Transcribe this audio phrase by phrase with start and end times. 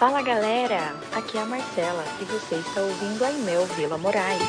[0.00, 4.40] Fala galera, aqui é a Marcela e você está ouvindo a Imel Vila Moraes.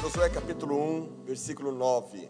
[0.00, 2.28] Josué capítulo 1, versículo 9.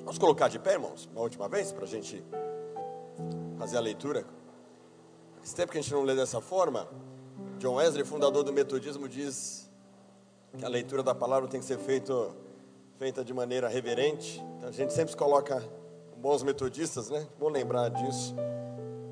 [0.00, 2.22] Vamos colocar de pé, irmãos, uma última vez, para a gente
[3.56, 4.26] fazer a leitura.
[5.42, 6.86] Esse tempo que a gente não lê dessa forma,
[7.62, 9.70] John Wesley, fundador do metodismo, diz
[10.58, 12.34] que a leitura da palavra tem que ser feito,
[12.98, 14.44] feita de maneira reverente.
[14.56, 15.62] Então, a gente sempre se coloca
[16.16, 17.24] bons metodistas, né?
[17.38, 18.34] Bom lembrar disso.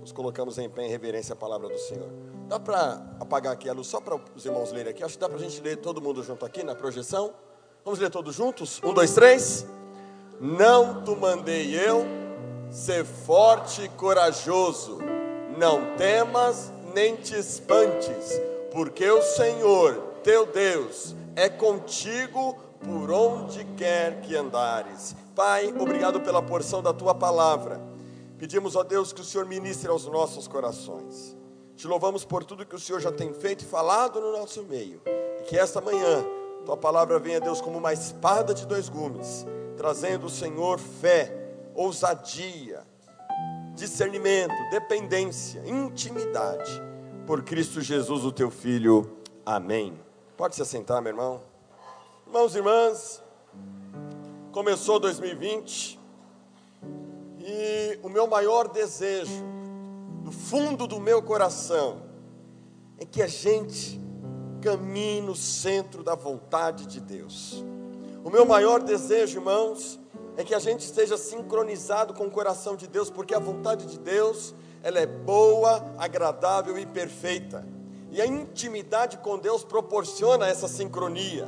[0.00, 2.10] Nos colocamos em pé em reverência à palavra do Senhor.
[2.48, 5.04] Dá para apagar aqui a luz só para os irmãos lerem aqui?
[5.04, 7.32] Acho que dá para a gente ler todo mundo junto aqui na projeção.
[7.84, 8.80] Vamos ler todos juntos?
[8.82, 9.64] Um, dois, três.
[10.40, 12.04] Não te mandei eu
[12.68, 14.98] ser forte e corajoso.
[15.56, 18.40] Não temas nem te espantes,
[18.72, 25.14] porque o Senhor, teu Deus, é contigo por onde quer que andares.
[25.34, 27.80] Pai, obrigado pela porção da tua palavra.
[28.38, 31.36] Pedimos a Deus que o Senhor ministre aos nossos corações.
[31.76, 35.00] Te louvamos por tudo que o Senhor já tem feito e falado no nosso meio.
[35.06, 36.24] E que esta manhã
[36.64, 39.46] tua palavra venha, Deus, como uma espada de dois gumes
[39.80, 41.34] trazendo o Senhor fé,
[41.74, 42.82] ousadia,
[43.74, 46.70] discernimento, dependência, intimidade,
[47.26, 49.18] por Cristo Jesus, o teu Filho.
[49.44, 49.98] Amém.
[50.36, 51.42] Pode se assentar, meu irmão.
[52.26, 53.22] Irmãos e irmãs,
[54.52, 56.00] começou 2020
[57.40, 59.44] e o meu maior desejo,
[60.22, 62.02] do fundo do meu coração,
[62.98, 64.00] é que a gente
[64.60, 67.64] caminhe no centro da vontade de Deus.
[68.24, 69.99] O meu maior desejo, irmãos,
[70.40, 73.98] é que a gente esteja sincronizado com o coração de Deus, porque a vontade de
[73.98, 77.66] Deus, ela é boa, agradável e perfeita.
[78.10, 81.46] E a intimidade com Deus proporciona essa sincronia.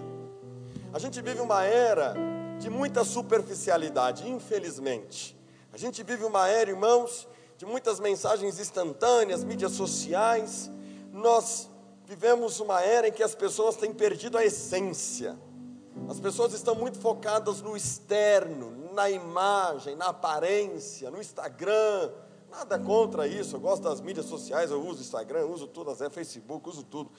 [0.92, 2.14] A gente vive uma era
[2.58, 5.36] de muita superficialidade, infelizmente.
[5.72, 10.70] A gente vive uma era, irmãos, de muitas mensagens instantâneas, mídias sociais.
[11.12, 11.68] Nós
[12.04, 15.34] vivemos uma era em que as pessoas têm perdido a essência.
[16.08, 22.10] As pessoas estão muito focadas no externo, na imagem, na aparência, no Instagram.
[22.50, 26.68] Nada contra isso, eu gosto das mídias sociais, eu uso Instagram, uso todas, é Facebook,
[26.68, 27.10] uso tudo.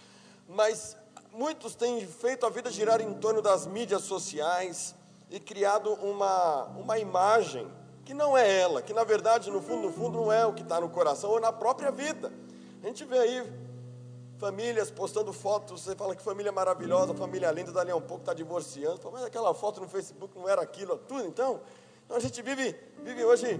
[0.48, 0.96] Mas
[1.32, 4.94] muitos têm feito a vida girar em torno das mídias sociais
[5.30, 7.68] e criado uma, uma imagem
[8.06, 10.62] que não é ela, que na verdade, no fundo, no fundo, não é o que
[10.62, 12.32] está no coração ou na própria vida.
[12.84, 13.63] A gente vê aí
[14.44, 18.34] famílias postando fotos, você fala que família maravilhosa, família linda, dali a um pouco está
[18.34, 21.62] divorciando, mas aquela foto no Facebook não era aquilo, tudo, então,
[22.04, 23.58] então a gente vive, vive hoje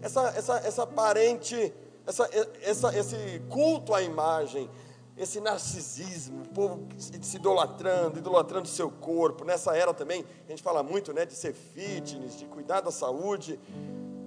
[0.00, 1.74] essa, essa, essa aparente,
[2.06, 2.30] essa,
[2.62, 4.70] essa, esse culto à imagem,
[5.16, 10.84] esse narcisismo, o povo se idolatrando, idolatrando seu corpo, nessa era também, a gente fala
[10.84, 13.58] muito né, de ser fitness, de cuidar da saúde,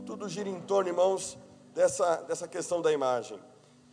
[0.05, 1.37] tudo gira em torno, irmãos,
[1.73, 3.39] dessa, dessa questão da imagem.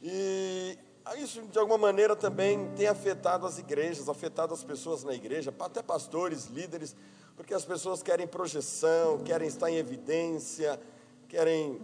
[0.02, 0.76] E
[1.16, 5.82] isso, de alguma maneira, também tem afetado as igrejas, afetado as pessoas na igreja, até
[5.82, 6.94] pastores, líderes,
[7.36, 10.80] porque as pessoas querem projeção, querem estar em evidência,
[11.28, 11.80] querem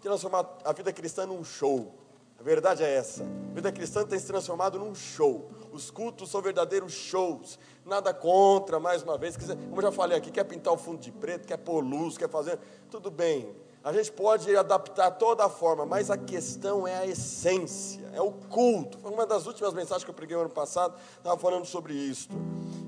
[0.00, 1.94] transformar a vida cristã num show.
[2.38, 3.22] A verdade é essa.
[3.22, 5.50] A vida cristã tem se transformado num show.
[5.72, 7.58] Os cultos são verdadeiros shows.
[7.84, 9.36] Nada contra, mais uma vez.
[9.36, 12.28] Como eu já falei aqui, quer pintar o fundo de preto, quer pôr luz, quer
[12.28, 12.58] fazer.
[12.90, 13.54] Tudo bem.
[13.84, 18.32] A gente pode adaptar toda a forma, mas a questão é a essência, é o
[18.32, 18.98] culto.
[18.98, 22.30] Foi uma das últimas mensagens que eu preguei no ano passado, estava falando sobre isso.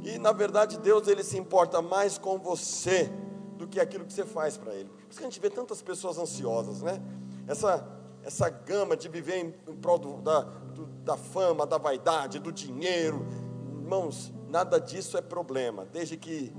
[0.02, 3.12] E na verdade Deus ele se importa mais com você
[3.58, 4.88] do que aquilo que você faz para Ele.
[4.88, 7.02] Por isso que a gente vê tantas pessoas ansiosas, né?
[7.46, 7.86] Essa,
[8.22, 12.50] essa gama de viver em, em prol do, da, do, da fama, da vaidade, do
[12.50, 13.26] dinheiro.
[13.82, 16.54] Irmãos, nada disso é problema, desde que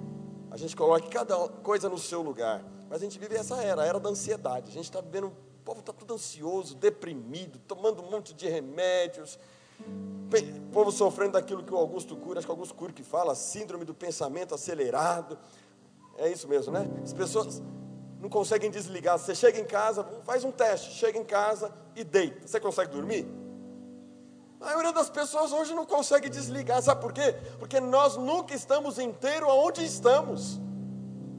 [0.50, 2.64] a gente coloque cada coisa no seu lugar.
[2.90, 4.70] Mas a gente vive essa era, a era da ansiedade.
[4.70, 9.38] A gente está vivendo, o povo está tudo ansioso, deprimido, tomando um monte de remédios.
[9.80, 13.36] O povo sofrendo daquilo que o Augusto Cury, acho que o Augusto Cury que fala,
[13.36, 15.38] síndrome do pensamento acelerado.
[16.18, 16.90] É isso mesmo, né?
[17.04, 17.62] As pessoas
[18.20, 19.20] não conseguem desligar.
[19.20, 22.48] Você chega em casa, faz um teste, chega em casa e deita.
[22.48, 23.28] Você consegue dormir?
[24.60, 26.82] A maioria das pessoas hoje não consegue desligar.
[26.82, 27.36] Sabe por quê?
[27.60, 30.60] Porque nós nunca estamos inteiros aonde estamos.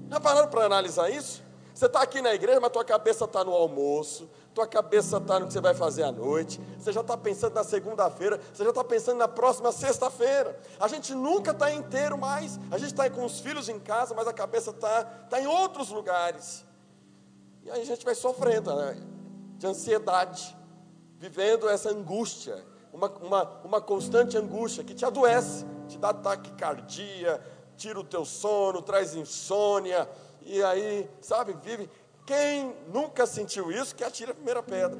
[0.09, 1.43] Já pararam para analisar isso?
[1.79, 5.47] Você está aqui na igreja, mas tua cabeça está no almoço, tua cabeça está no
[5.47, 8.83] que você vai fazer à noite, você já está pensando na segunda-feira, você já está
[8.83, 10.59] pensando na próxima sexta-feira.
[10.81, 14.27] A gente nunca está inteiro mais, a gente está com os filhos em casa, mas
[14.27, 16.65] a cabeça está tá em outros lugares.
[17.63, 19.01] E aí a gente vai sofrendo né?
[19.57, 20.57] de ansiedade,
[21.17, 27.41] vivendo essa angústia, uma, uma, uma constante angústia que te adoece, te dá taquicardia,
[27.77, 30.09] tira o teu sono, traz insônia,
[30.43, 31.89] e aí, sabe, vive.
[32.27, 34.99] Quem nunca sentiu isso, que atira a primeira pedra.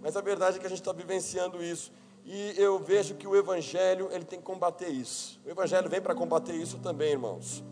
[0.00, 1.92] Mas a verdade é que a gente está vivenciando isso.
[2.24, 5.40] E eu vejo que o Evangelho, ele tem que combater isso.
[5.44, 7.64] O Evangelho vem para combater isso também, irmãos.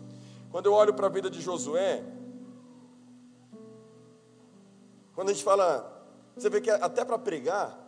[0.51, 2.03] Quando eu olho para a vida de Josué,
[5.13, 6.05] quando a gente fala,
[6.35, 7.80] você vê que até para pregar,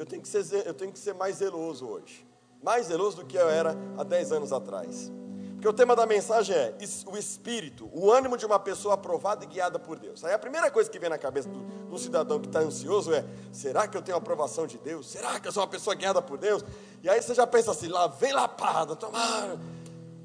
[0.00, 2.26] eu tenho, que ser, eu tenho que ser mais zeloso hoje.
[2.62, 5.12] Mais zeloso do que eu era há 10 anos atrás.
[5.52, 6.74] Porque o tema da mensagem é
[7.04, 10.24] o espírito, o ânimo de uma pessoa aprovada e guiada por Deus.
[10.24, 13.22] Aí a primeira coisa que vem na cabeça do, do cidadão que está ansioso é:
[13.52, 15.06] será que eu tenho a aprovação de Deus?
[15.06, 16.64] Será que eu sou uma pessoa guiada por Deus?
[17.02, 19.60] E aí você já pensa assim: lá vem lapada, tomara.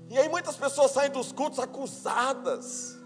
[0.10, 2.98] E aí muitas pessoas saem dos cultos acusadas.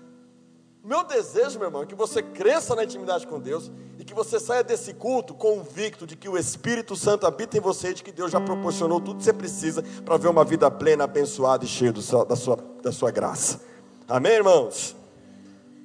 [0.83, 3.71] Meu desejo, meu irmão, é que você cresça na intimidade com Deus
[4.09, 7.93] que você saia desse culto convicto de que o Espírito Santo habita em você e
[7.93, 11.63] de que Deus já proporcionou tudo que você precisa para ver uma vida plena, abençoada
[11.63, 13.61] e cheia seu, da, sua, da sua graça.
[14.07, 14.95] Amém, irmãos?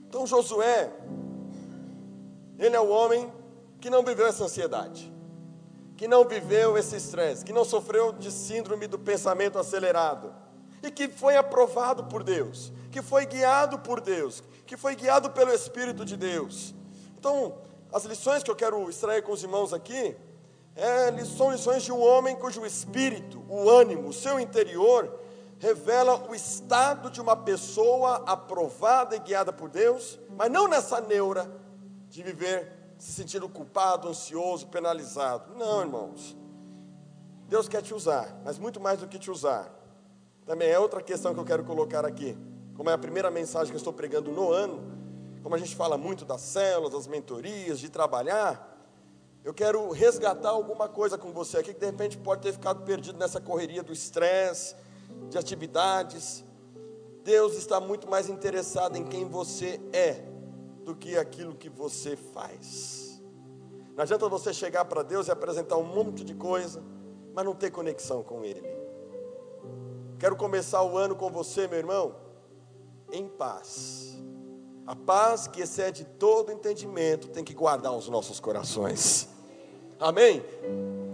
[0.09, 0.91] Então, Josué,
[2.59, 3.31] ele é o homem
[3.79, 5.13] que não viveu essa ansiedade,
[5.95, 10.33] que não viveu esse estresse, que não sofreu de síndrome do pensamento acelerado
[10.83, 15.53] e que foi aprovado por Deus, que foi guiado por Deus, que foi guiado pelo
[15.53, 16.75] Espírito de Deus.
[17.19, 17.59] Então,
[17.95, 20.17] as lições que eu quero extrair com os irmãos aqui
[20.75, 25.17] é, são lições de um homem cujo espírito, o ânimo, o seu interior,
[25.61, 31.49] revela o estado de uma pessoa aprovada e guiada por Deus, mas não nessa neura
[32.11, 32.69] de viver
[32.99, 35.55] se sentindo culpado, ansioso, penalizado.
[35.55, 36.37] Não, irmãos.
[37.49, 39.73] Deus quer te usar, mas muito mais do que te usar.
[40.45, 42.37] Também é outra questão que eu quero colocar aqui
[42.75, 44.83] como é a primeira mensagem que eu estou pregando no ano,
[45.45, 48.75] como a gente fala muito das células, das mentorias, de trabalhar,
[49.45, 53.19] eu quero resgatar alguma coisa com você aqui que de repente pode ter ficado perdido
[53.19, 54.75] nessa correria do estresse,
[55.29, 56.43] de atividades.
[57.23, 60.25] Deus está muito mais interessado em quem você é
[60.83, 63.23] do que aquilo que você faz.
[63.95, 66.83] Não adianta você chegar para Deus e apresentar um monte de coisa,
[67.35, 68.67] mas não ter conexão com Ele.
[70.19, 72.17] Quero começar o ano com você, meu irmão,
[73.13, 74.14] em paz.
[74.87, 79.29] A paz que excede todo entendimento tem que guardar os nossos corações.
[79.99, 80.45] Amém?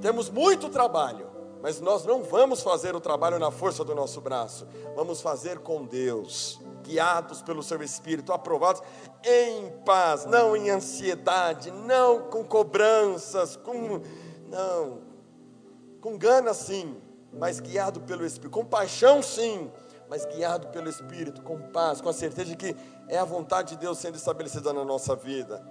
[0.00, 1.28] Temos muito trabalho,
[1.62, 4.66] mas nós não vamos fazer o trabalho na força do nosso braço.
[4.96, 8.82] Vamos fazer com Deus, guiados pelo seu Espírito, aprovados
[9.22, 14.00] em paz, não em ansiedade, não com cobranças, com
[14.48, 14.98] não,
[16.00, 16.96] com gana sim,
[17.32, 19.70] mas guiado pelo Espírito, com paixão sim,
[20.10, 22.74] mas guiado pelo Espírito, com paz, com a certeza de que
[23.06, 25.64] é a vontade de Deus sendo estabelecida na nossa vida.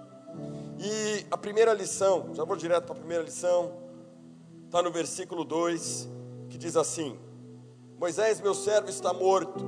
[0.78, 3.74] E a primeira lição, já vou direto para a primeira lição,
[4.64, 6.08] está no versículo 2,
[6.48, 7.18] que diz assim:
[7.98, 9.62] Moisés, meu servo, está morto,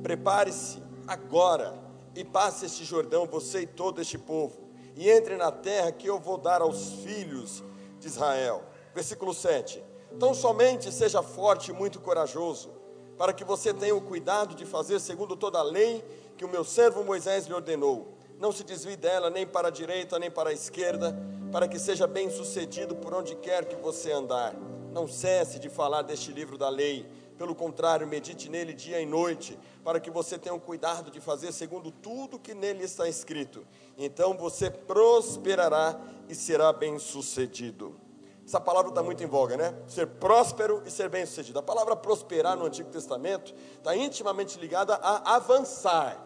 [0.00, 1.74] prepare-se agora
[2.14, 6.20] e passe este Jordão, você e todo este povo, e entre na terra que eu
[6.20, 7.64] vou dar aos filhos
[7.98, 8.62] de Israel.
[8.94, 9.82] Versículo 7:
[10.12, 12.73] Então somente seja forte e muito corajoso
[13.16, 16.04] para que você tenha o cuidado de fazer segundo toda a lei
[16.36, 18.14] que o meu servo Moisés lhe ordenou.
[18.38, 21.16] Não se desvie dela nem para a direita nem para a esquerda,
[21.52, 24.54] para que seja bem sucedido por onde quer que você andar.
[24.92, 27.06] Não cesse de falar deste livro da lei.
[27.38, 31.52] Pelo contrário, medite nele dia e noite, para que você tenha o cuidado de fazer
[31.52, 33.66] segundo tudo que nele está escrito.
[33.98, 38.03] Então você prosperará e será bem sucedido.
[38.46, 39.74] Essa palavra está muito em voga, né?
[39.86, 41.58] Ser próspero e ser bem-sucedido.
[41.58, 46.20] A palavra prosperar no Antigo Testamento está intimamente ligada a avançar.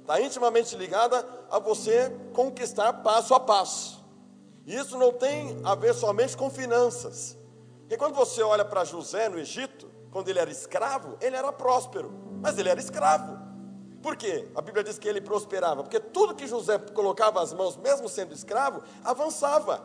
[0.00, 4.02] Está intimamente ligada a você conquistar passo a passo.
[4.64, 7.36] E isso não tem a ver somente com finanças.
[7.80, 12.10] Porque quando você olha para José no Egito, quando ele era escravo, ele era próspero,
[12.40, 13.38] mas ele era escravo.
[14.02, 14.48] Por quê?
[14.54, 18.32] A Bíblia diz que ele prosperava, porque tudo que José colocava as mãos, mesmo sendo
[18.32, 19.84] escravo, avançava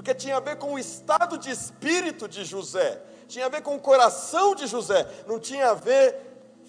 [0.00, 3.76] porque tinha a ver com o estado de espírito de José, tinha a ver com
[3.76, 6.16] o coração de José, não tinha a ver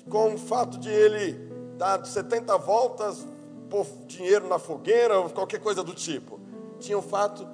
[0.10, 1.40] com o fato de ele
[1.78, 3.26] dar 70 voltas,
[3.70, 6.42] pôr dinheiro na fogueira ou qualquer coisa do tipo.
[6.78, 7.48] Tinha o fato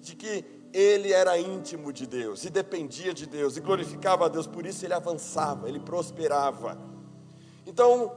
[0.00, 4.48] de que ele era íntimo de Deus e dependia de Deus e glorificava a Deus,
[4.48, 6.76] por isso ele avançava, ele prosperava.
[7.64, 8.12] Então,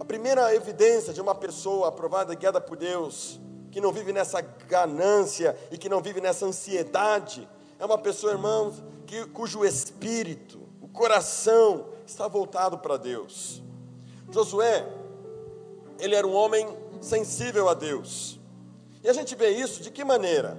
[0.00, 3.40] a primeira evidência de uma pessoa aprovada e guiada por Deus
[3.72, 7.48] que não vive nessa ganância e que não vive nessa ansiedade,
[7.78, 13.62] é uma pessoa, irmãos, que, cujo espírito, o coração está voltado para Deus.
[14.30, 14.86] Josué,
[15.98, 16.68] ele era um homem
[17.00, 18.38] sensível a Deus.
[19.02, 20.56] E a gente vê isso de que maneira?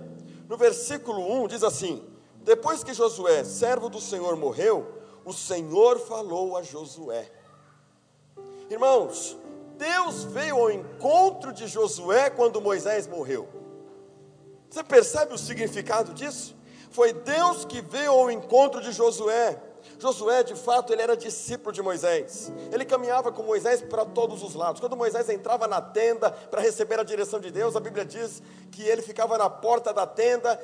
[0.50, 2.04] No versículo 1 diz assim:
[2.42, 4.92] Depois que Josué, servo do Senhor, morreu,
[5.24, 7.32] o Senhor falou a Josué.
[8.72, 9.38] Irmãos,
[9.78, 13.48] Deus veio ao encontro de Josué quando Moisés morreu.
[14.70, 16.56] Você percebe o significado disso?
[16.90, 19.60] Foi Deus que veio ao encontro de Josué.
[20.00, 22.52] Josué, de fato, ele era discípulo de Moisés.
[22.72, 24.80] Ele caminhava com Moisés para todos os lados.
[24.80, 28.84] Quando Moisés entrava na tenda para receber a direção de Deus, a Bíblia diz que
[28.84, 30.60] ele ficava na porta da tenda,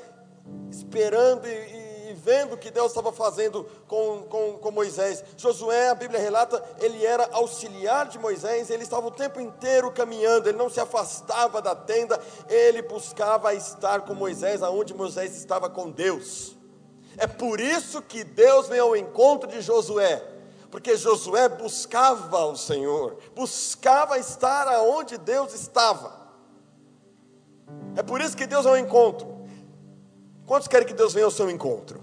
[0.70, 5.24] esperando e, e vendo o que Deus estava fazendo com, com, com Moisés.
[5.38, 10.50] Josué, a Bíblia relata, ele era auxiliar de Moisés, ele estava o tempo inteiro caminhando,
[10.50, 15.89] ele não se afastava da tenda, ele buscava estar com Moisés, aonde Moisés estava com
[15.89, 16.58] Deus.
[17.18, 20.24] É por isso que Deus vem ao encontro de Josué,
[20.72, 26.20] porque Josué buscava o Senhor, buscava estar aonde Deus estava.
[27.96, 29.38] É por isso que Deus é ao encontro.
[30.50, 32.01] Quantos querem que Deus venha ao seu encontro?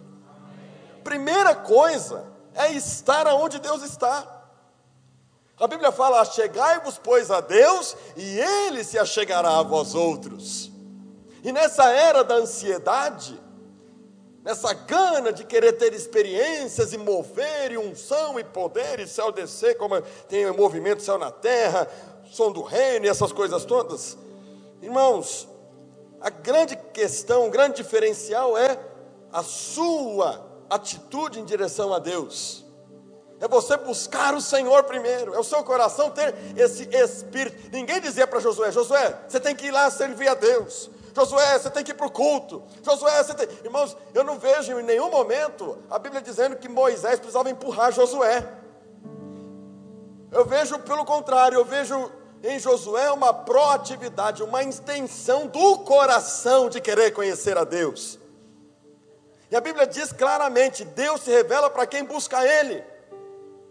[1.03, 4.25] Primeira coisa é estar aonde Deus está.
[5.59, 10.71] A Bíblia fala: Chegai-vos, pois, a Deus, e Ele se achegará a vós outros.
[11.43, 13.37] E nessa era da ansiedade,
[14.45, 19.77] nessa gana de querer ter experiências e mover, e unção e poder, e céu descer,
[19.77, 21.89] como tem o movimento céu na terra,
[22.31, 24.17] som do reino e essas coisas todas,
[24.81, 25.49] irmãos,
[26.27, 28.77] a grande questão, o grande diferencial é
[29.33, 32.67] a sua atitude em direção a Deus.
[33.39, 37.71] É você buscar o Senhor primeiro, é o seu coração ter esse espírito.
[37.71, 40.91] Ninguém dizia para Josué: Josué, você tem que ir lá servir a Deus.
[41.15, 42.61] Josué, você tem que ir para o culto.
[42.83, 43.49] Josué, você tem.
[43.63, 48.45] Irmãos, eu não vejo em nenhum momento a Bíblia dizendo que Moisés precisava empurrar Josué.
[50.33, 52.11] Eu vejo pelo contrário, eu vejo
[52.47, 58.19] em Josué uma proatividade, uma extensão do coração de querer conhecer a Deus.
[59.51, 62.85] E a Bíblia diz claramente: Deus se revela para quem busca Ele.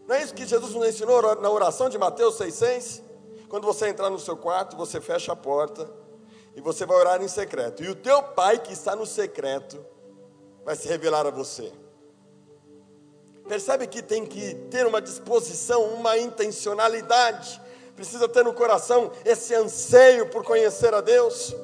[0.08, 3.02] Não é isso que Jesus nos ensinou na oração de Mateus 6,6?
[3.48, 5.90] Quando você entrar no seu quarto, você fecha a porta
[6.56, 7.84] e você vai orar em secreto.
[7.84, 9.84] E o teu pai que está no secreto
[10.64, 11.72] vai se revelar a você.
[13.48, 17.62] Percebe que tem que ter uma disposição, uma intencionalidade
[17.96, 21.56] precisa ter no coração esse anseio por conhecer a Deus.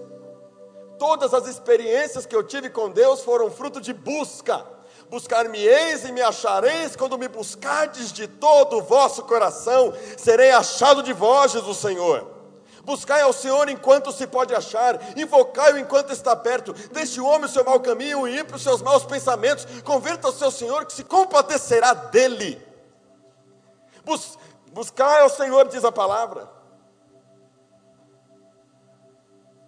[0.98, 4.66] Todas as experiências que eu tive com Deus foram fruto de busca.
[5.10, 11.12] Buscar-me-eis e me achareis quando me buscardes de todo o vosso coração, serei achado de
[11.12, 12.28] vós, o Senhor.
[12.84, 16.74] Buscai ao Senhor enquanto se pode achar, invocai-o enquanto está perto.
[16.92, 19.68] Deixe o homem o seu mau caminho e ímpio os seus maus pensamentos.
[19.84, 22.62] Converta ao seu Senhor que se compadecerá dele.
[24.72, 26.50] Buscar ao Senhor, diz a palavra.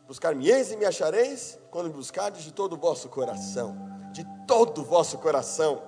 [0.08, 3.76] Buscar-me-eis e me achareis quando me buscardes de todo o vosso coração.
[4.12, 5.82] De todo o vosso coração.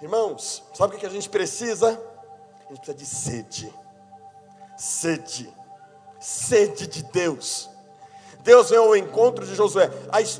[0.00, 1.88] Irmãos, sabe o que a gente precisa?
[1.88, 3.74] A gente precisa de sede.
[4.76, 5.54] Sede.
[6.18, 7.68] Sede de Deus.
[8.40, 9.90] Deus vem ao encontro de Josué.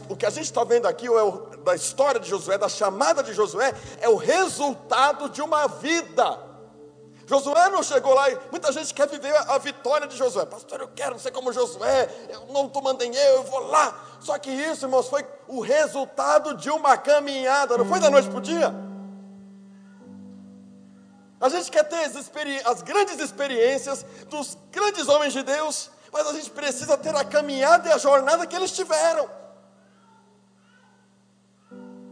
[0.08, 3.34] O que a gente está vendo aqui, é da história de Josué, da chamada de
[3.34, 6.47] Josué, é o resultado de uma vida
[7.28, 10.46] Josué não chegou lá e muita gente quer viver a vitória de Josué.
[10.46, 14.02] Pastor, eu quero ser como Josué, eu não estou mandando eu, eu vou lá.
[14.18, 18.38] Só que isso, irmãos, foi o resultado de uma caminhada, não foi da noite para
[18.38, 18.74] o dia.
[21.38, 22.16] A gente quer ter as,
[22.64, 27.90] as grandes experiências dos grandes homens de Deus, mas a gente precisa ter a caminhada
[27.90, 29.28] e a jornada que eles tiveram.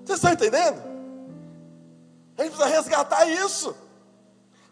[0.04, 0.78] Vocês estão entendendo?
[2.36, 3.85] A gente precisa resgatar isso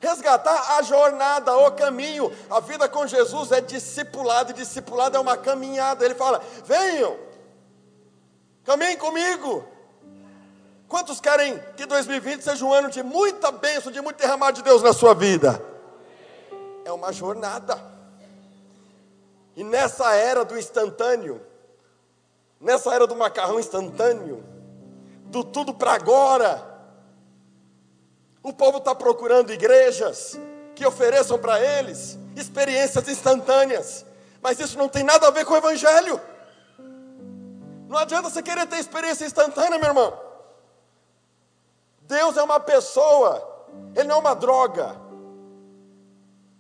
[0.04, 2.30] resgatar a jornada, o caminho.
[2.50, 6.04] A vida com Jesus é discipulado, e discipulado é uma caminhada.
[6.04, 7.16] Ele fala: venham,
[8.64, 9.64] caminhem comigo.
[10.86, 14.82] Quantos querem que 2020 seja um ano de muita bênção, de muito derramar de Deus
[14.82, 15.60] na sua vida?
[16.84, 17.76] É uma jornada.
[19.56, 21.40] E nessa era do instantâneo,
[22.60, 24.44] nessa era do macarrão instantâneo,
[25.26, 26.73] do tudo para agora,
[28.44, 30.38] o povo está procurando igrejas
[30.74, 34.04] que ofereçam para eles experiências instantâneas,
[34.42, 36.20] mas isso não tem nada a ver com o Evangelho.
[37.88, 40.20] Não adianta você querer ter experiência instantânea, meu irmão.
[42.02, 44.94] Deus é uma pessoa, Ele não é uma droga.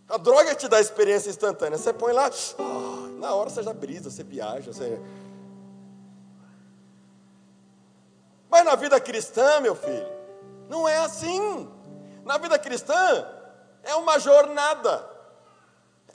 [0.08, 1.76] A droga te dá experiência instantânea.
[1.76, 4.72] Você põe lá, oh, na hora você já brisa, você viaja.
[4.72, 4.98] Você...
[8.48, 10.06] Mas na vida cristã, meu filho,
[10.68, 11.73] não é assim.
[12.24, 13.26] Na vida cristã,
[13.82, 15.12] é uma jornada.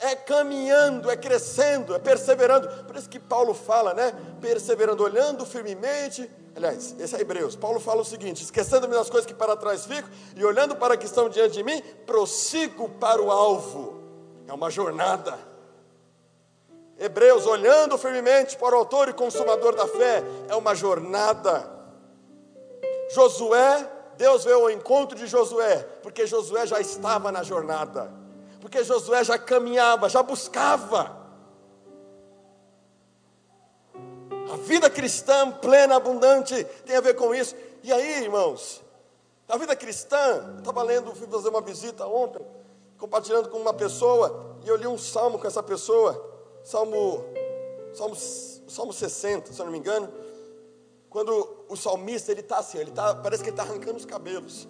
[0.02, 2.84] é caminhando, é crescendo, é perseverando.
[2.84, 4.14] Por isso que Paulo fala, né?
[4.40, 6.28] Perseverando, olhando firmemente.
[6.56, 7.54] Aliás, esse é Hebreus.
[7.54, 11.04] Paulo fala o seguinte: esquecendo-me das coisas que para trás fico e olhando para que
[11.04, 14.02] estão diante de mim, prossigo para o alvo.
[14.48, 15.38] É uma jornada.
[16.98, 21.70] Hebreus, olhando firmemente para o autor e consumador da fé, é uma jornada.
[23.14, 23.86] Josué,
[24.20, 28.20] Deus veio ao encontro de Josué, porque Josué já estava na jornada
[28.60, 31.18] porque Josué já caminhava, já buscava.
[34.52, 37.56] A vida cristã plena, abundante, tem a ver com isso.
[37.82, 38.82] E aí, irmãos,
[39.48, 42.44] a vida cristã, eu estava lendo, fui fazer uma visita ontem,
[42.98, 46.22] compartilhando com uma pessoa, e eu li um salmo com essa pessoa,
[46.62, 47.24] salmo,
[47.94, 50.12] salmo, salmo 60, se eu não me engano,
[51.10, 54.68] quando o salmista, ele está assim, ele tá, parece que ele está arrancando os cabelos.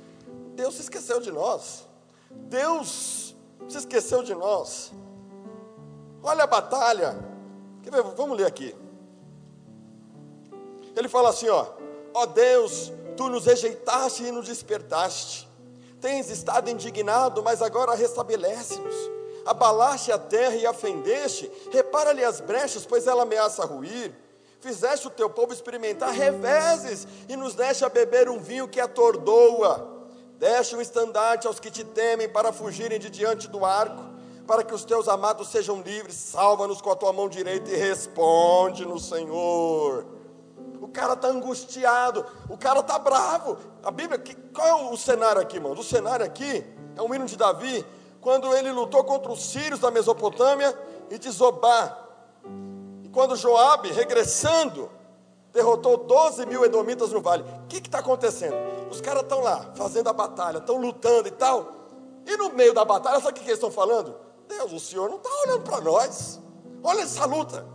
[0.55, 1.87] Deus se esqueceu de nós.
[2.31, 3.37] Deus
[3.69, 4.91] se esqueceu de nós.
[6.23, 7.15] Olha a batalha.
[8.17, 8.75] Vamos ler aqui.
[10.97, 11.67] Ele fala assim: ó,
[12.15, 15.47] ó Deus, tu nos rejeitaste e nos despertaste.
[16.01, 18.95] Tens estado indignado, mas agora restabelece-nos.
[19.45, 24.15] Abalaste a terra e a fendeste, repara-lhe as brechas, pois ela ameaça ruir.
[24.61, 30.05] Fizeste o teu povo experimentar reveses e nos deste a beber um vinho que atordoa.
[30.39, 34.03] Deixa o estandarte aos que te temem para fugirem de diante do arco,
[34.47, 36.15] para que os teus amados sejam livres.
[36.15, 40.07] Salva-nos com a tua mão direita e responde no Senhor.
[40.81, 43.57] O cara está angustiado, o cara está bravo.
[43.83, 44.23] A Bíblia,
[44.55, 45.73] qual é o cenário aqui, irmão?
[45.73, 46.65] O cenário aqui
[46.97, 47.85] é um hino de Davi,
[48.21, 50.79] quando ele lutou contra os sírios da Mesopotâmia
[51.11, 52.00] e de Zobá.
[53.13, 54.91] Quando Joabe, regressando,
[55.53, 57.43] derrotou 12 mil edomitas no vale.
[57.65, 58.55] O que está acontecendo?
[58.91, 61.73] Os caras estão lá, fazendo a batalha, estão lutando e tal.
[62.27, 64.15] E no meio da batalha, sabe o que, que eles estão falando?
[64.49, 66.41] Deus, o Senhor não está olhando para nós.
[66.83, 67.67] Olha essa luta.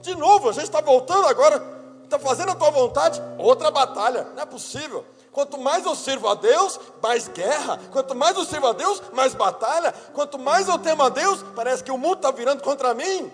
[0.00, 1.62] De novo, a gente está voltando agora,
[2.02, 4.24] está fazendo a tua vontade, outra batalha.
[4.34, 5.04] Não é possível.
[5.32, 7.80] Quanto mais eu sirvo a Deus, mais guerra.
[7.90, 9.92] Quanto mais eu sirvo a Deus, mais batalha.
[10.12, 13.32] Quanto mais eu temo a Deus, parece que o mundo está virando contra mim.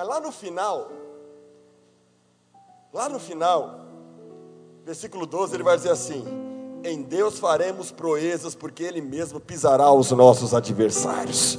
[0.00, 0.90] Mas lá no final,
[2.92, 3.82] Lá no final,
[4.84, 6.24] versículo 12, ele vai dizer assim:
[6.82, 11.58] Em Deus faremos proezas, porque Ele mesmo pisará os nossos adversários.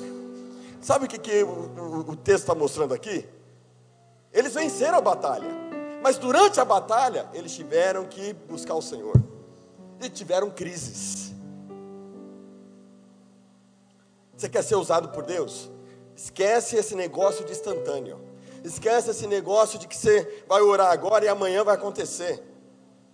[0.81, 3.25] Sabe o que, que o, o, o texto está mostrando aqui?
[4.33, 5.47] Eles venceram a batalha,
[6.01, 9.15] mas durante a batalha, eles tiveram que buscar o Senhor,
[10.01, 11.31] e tiveram crises.
[14.35, 15.69] Você quer ser usado por Deus?
[16.13, 18.30] Esquece esse negócio de instantâneo.
[18.63, 22.43] Esquece esse negócio de que você vai orar agora e amanhã vai acontecer.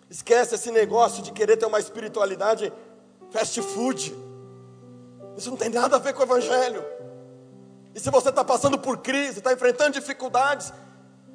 [0.09, 2.71] Esquece esse negócio de querer ter uma espiritualidade
[3.31, 4.15] fast food.
[5.37, 6.83] Isso não tem nada a ver com o Evangelho.
[7.93, 10.71] E se você está passando por crise, está enfrentando dificuldades,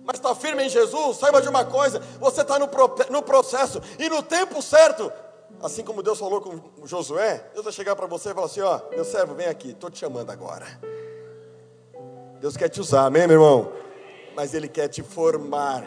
[0.05, 2.68] mas está firme em Jesus, saiba de uma coisa: você está no,
[3.11, 5.12] no processo e no tempo certo.
[5.62, 8.81] Assim como Deus falou com Josué, Deus vai chegar para você e falar assim: Ó,
[8.90, 10.66] meu servo, vem aqui, estou te chamando agora.
[12.40, 13.72] Deus quer te usar, amém, meu irmão?
[14.35, 15.85] Mas Ele quer te formar,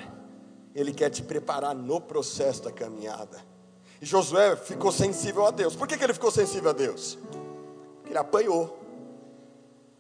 [0.74, 3.56] Ele quer te preparar no processo da caminhada.
[4.02, 5.76] E Josué ficou sensível a Deus.
[5.76, 7.18] Por que, que ele ficou sensível a Deus?
[7.98, 8.78] Porque ele apanhou,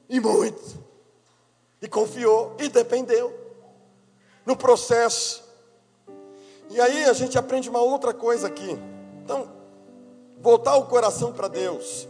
[0.09, 0.83] e muito,
[1.81, 3.33] e confiou, e dependeu
[4.45, 5.43] no processo.
[6.69, 8.77] E aí a gente aprende uma outra coisa aqui.
[9.23, 9.49] Então,
[10.39, 12.07] voltar o coração para Deus,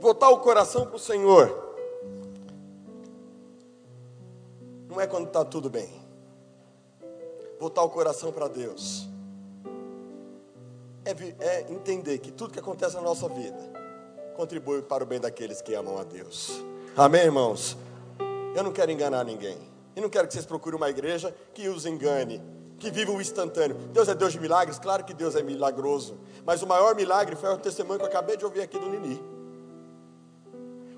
[0.00, 1.69] voltar o coração para o Senhor.
[4.90, 5.88] Não é quando está tudo bem.
[7.58, 9.08] Voltar o coração para Deus.
[11.04, 13.58] É, é, entender que tudo que acontece na nossa vida
[14.36, 16.62] contribui para o bem daqueles que amam a Deus.
[16.96, 17.76] Amém, irmãos?
[18.54, 19.58] Eu não quero enganar ninguém.
[19.94, 22.42] E não quero que vocês procurem uma igreja que os engane,
[22.78, 23.76] que viva o instantâneo.
[23.92, 24.78] Deus é Deus de milagres?
[24.78, 26.18] Claro que Deus é milagroso.
[26.44, 29.22] Mas o maior milagre foi o testemunho que eu acabei de ouvir aqui do Nini.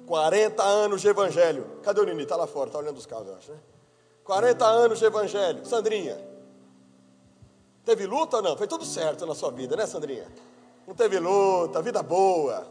[0.07, 1.67] 40 anos de evangelho.
[1.83, 2.23] Cadê o Nini?
[2.23, 3.59] Está lá fora, está olhando os carros, eu acho, né?
[4.25, 5.65] 40 anos de evangelho.
[5.67, 6.19] Sandrinha,
[7.85, 8.57] teve luta ou não?
[8.57, 10.27] Foi tudo certo na sua vida, né, Sandrinha?
[10.87, 12.67] Não teve luta, vida boa.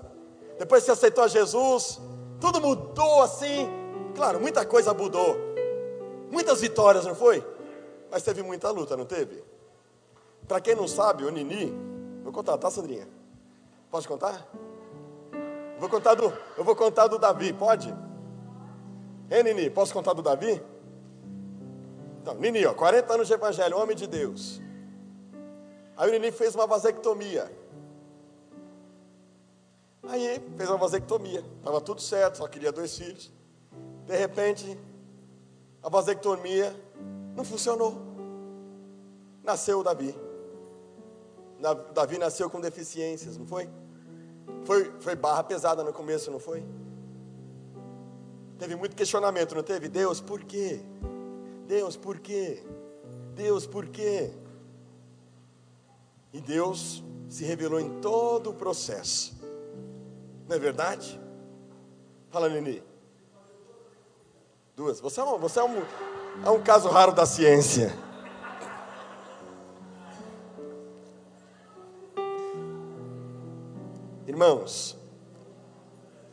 [0.57, 1.99] Depois que você aceitou a Jesus,
[2.39, 3.67] tudo mudou assim.
[4.15, 5.35] Claro, muita coisa mudou.
[6.29, 7.45] Muitas vitórias, não foi?
[8.09, 9.43] Mas teve muita luta, não teve?
[10.47, 11.73] Para quem não sabe, o Nini,
[12.23, 13.07] vou contar, tá, Sandrinha?
[13.89, 14.47] Pode contar?
[15.79, 17.89] Vou contar do, eu vou contar do Davi, pode?
[19.29, 20.61] Hein, Nini, posso contar do Davi?
[22.21, 24.61] Então, Nini, ó, 40 anos de evangelho, homem de Deus.
[25.97, 27.51] Aí o Nini fez uma vasectomia.
[30.03, 31.43] Aí fez uma vasectomia.
[31.57, 33.31] Estava tudo certo, só queria dois filhos.
[34.05, 34.79] De repente,
[35.81, 36.75] a vasectomia
[37.35, 37.99] não funcionou.
[39.43, 40.15] Nasceu Davi.
[41.91, 43.67] Davi nasceu com deficiências, não foi?
[44.63, 46.63] Foi, foi barra pesada no começo, não foi?
[48.59, 49.89] Teve muito questionamento, não teve?
[49.89, 50.81] Deus, por quê?
[51.71, 52.61] Deus, por quê?
[53.33, 54.29] Deus, por quê?
[56.33, 59.41] E Deus se revelou em todo o processo.
[60.49, 61.17] Não é verdade?
[62.29, 62.83] Fala, Nini.
[64.75, 64.99] Duas.
[64.99, 65.81] Você é um, você é um,
[66.45, 67.97] é um caso raro da ciência.
[74.27, 74.97] Irmãos,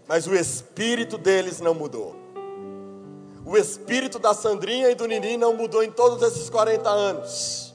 [0.09, 2.17] mas o espírito deles não mudou.
[3.48, 7.74] O espírito da Sandrinha e do Nini não mudou em todos esses 40 anos.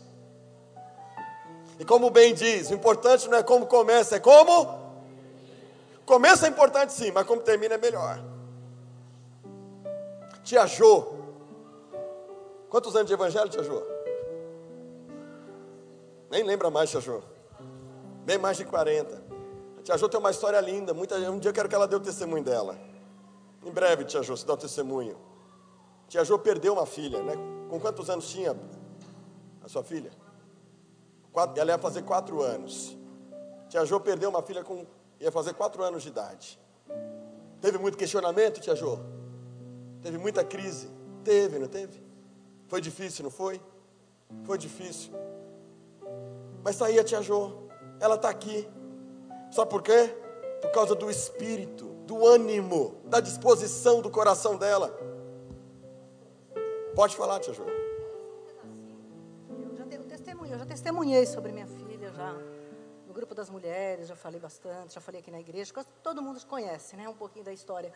[1.80, 4.80] E como bem diz, o importante não é como começa, é como.
[6.06, 8.24] Começa é importante sim, mas como termina é melhor.
[10.44, 11.08] Tia Jô.
[12.70, 13.82] Quantos anos de evangelho, Tia Jô?
[16.30, 17.20] Nem lembra mais, Tia Jô.
[18.24, 19.24] Bem mais de 40.
[19.84, 20.94] Tia Jô tem uma história linda.
[20.94, 22.78] Muita, um dia eu quero que ela dê o testemunho dela.
[23.66, 25.33] Em breve, Tia Jô, se dá o testemunho.
[26.14, 27.34] Tia Jô perdeu uma filha, né?
[27.68, 28.56] Com quantos anos tinha
[29.64, 30.12] a sua filha?
[31.32, 32.96] Quatro, ela ia fazer quatro anos.
[33.68, 34.86] Tia Jô perdeu uma filha com.
[35.20, 36.60] ia fazer quatro anos de idade.
[37.60, 39.00] Teve muito questionamento, Tia Jô?
[40.04, 40.88] Teve muita crise?
[41.24, 42.04] Teve, não teve?
[42.68, 43.60] Foi difícil, não foi?
[44.44, 45.12] Foi difícil.
[46.64, 47.54] Mas está aí a Tia Jô.
[48.00, 48.70] Ela está aqui.
[49.52, 50.16] Sabe por quê?
[50.62, 55.03] Por causa do espírito, do ânimo, da disposição do coração dela.
[56.96, 57.64] Pode falar, tia Ju.
[59.50, 62.34] Eu já, tenho testemunho, eu já testemunhei sobre minha filha, já
[63.08, 66.96] no grupo das mulheres, já falei bastante, já falei aqui na igreja, todo mundo conhece,
[66.96, 67.92] né, um pouquinho da história.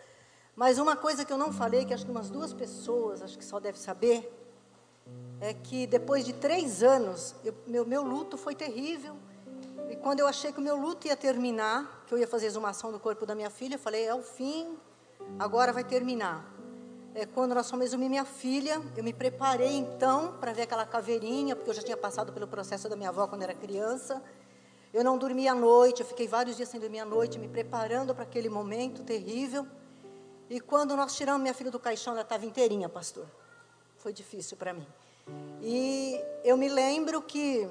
[0.55, 3.45] Mas uma coisa que eu não falei, que acho que umas duas pessoas, acho que
[3.45, 4.33] só deve saber,
[5.39, 9.15] é que depois de três anos, eu, meu, meu luto foi terrível,
[9.91, 12.91] e quando eu achei que o meu luto ia terminar, que eu ia fazer exumação
[12.91, 14.75] do corpo da minha filha, eu falei, é o fim,
[15.38, 16.57] agora vai terminar.
[17.17, 21.56] É, quando nós fomos exumir minha filha, eu me preparei então para ver aquela caveirinha,
[21.56, 24.21] porque eu já tinha passado pelo processo da minha avó quando era criança.
[24.93, 28.13] Eu não dormia à noite, eu fiquei vários dias sem dormir à noite, me preparando
[28.13, 29.65] para aquele momento terrível.
[30.47, 33.25] E quando nós tiramos minha filha do caixão, ela estava inteirinha, pastor.
[33.97, 34.86] Foi difícil para mim.
[35.60, 37.67] E eu me lembro que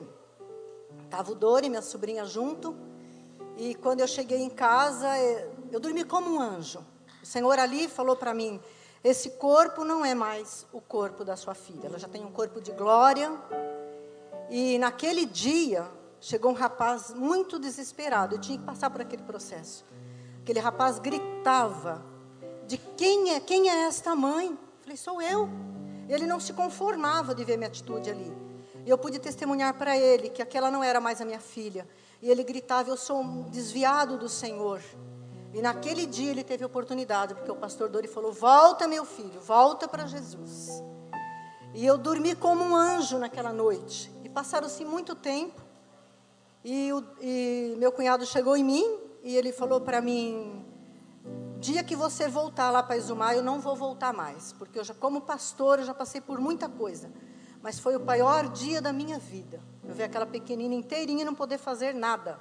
[1.04, 2.76] Estava o Dori, minha sobrinha, junto.
[3.56, 6.84] E quando eu cheguei em casa, é, eu dormi como um anjo.
[7.22, 8.60] O Senhor ali falou para mim:
[9.02, 11.86] esse corpo não é mais o corpo da sua filha.
[11.86, 13.32] Ela já tem um corpo de glória.
[14.50, 15.86] E naquele dia,
[16.20, 18.34] chegou um rapaz muito desesperado.
[18.34, 19.84] Eu tinha que passar por aquele processo.
[20.42, 22.04] Aquele rapaz gritava:
[22.66, 23.40] De quem é?
[23.40, 24.48] Quem é esta mãe?
[24.48, 25.48] Eu falei: Sou eu.
[26.08, 28.32] Ele não se conformava de ver minha atitude ali.
[28.84, 31.88] E eu pude testemunhar para ele que aquela não era mais a minha filha.
[32.22, 34.80] E ele gritava: Eu sou um desviado do Senhor.
[35.56, 39.88] E naquele dia ele teve oportunidade, porque o pastor Dori falou: Volta, meu filho, volta
[39.88, 40.82] para Jesus.
[41.72, 44.12] E eu dormi como um anjo naquela noite.
[44.22, 45.58] E passaram-se muito tempo.
[46.62, 50.62] E, o, e meu cunhado chegou em mim e ele falou para mim:
[51.58, 54.92] Dia que você voltar lá para Exumar, eu não vou voltar mais, porque eu já,
[54.92, 57.10] como pastor, eu já passei por muita coisa
[57.66, 59.60] mas foi o pior dia da minha vida.
[59.82, 62.38] Eu vi aquela pequenina inteirinha e não poder fazer nada.